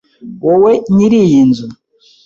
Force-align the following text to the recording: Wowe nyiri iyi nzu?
Wowe 0.45 0.71
nyiri 0.95 1.17
iyi 1.27 1.41
nzu? 1.49 1.67